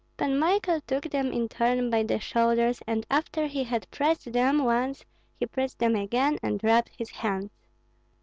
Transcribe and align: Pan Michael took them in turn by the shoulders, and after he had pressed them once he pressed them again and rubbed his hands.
Pan 0.17 0.39
Michael 0.39 0.81
took 0.87 1.03
them 1.11 1.31
in 1.31 1.47
turn 1.47 1.91
by 1.91 2.01
the 2.01 2.17
shoulders, 2.19 2.81
and 2.87 3.05
after 3.11 3.45
he 3.45 3.63
had 3.63 3.85
pressed 3.91 4.33
them 4.33 4.63
once 4.63 5.05
he 5.39 5.45
pressed 5.45 5.77
them 5.77 5.95
again 5.95 6.39
and 6.41 6.59
rubbed 6.63 6.89
his 6.97 7.11
hands. 7.11 7.51